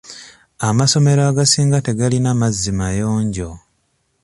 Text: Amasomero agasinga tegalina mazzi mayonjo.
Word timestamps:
Amasomero 0.67 1.21
agasinga 1.29 1.77
tegalina 1.85 2.29
mazzi 2.39 2.71
mayonjo. 2.79 3.49